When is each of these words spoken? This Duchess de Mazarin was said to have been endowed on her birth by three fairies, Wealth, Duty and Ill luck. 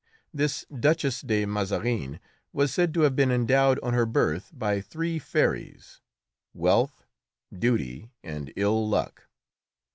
This 0.33 0.65
Duchess 0.73 1.21
de 1.21 1.45
Mazarin 1.45 2.19
was 2.51 2.73
said 2.73 2.91
to 2.95 3.01
have 3.01 3.15
been 3.15 3.29
endowed 3.29 3.79
on 3.83 3.93
her 3.93 4.07
birth 4.07 4.49
by 4.51 4.81
three 4.81 5.19
fairies, 5.19 6.01
Wealth, 6.55 7.03
Duty 7.55 8.09
and 8.23 8.51
Ill 8.55 8.89
luck. 8.89 9.27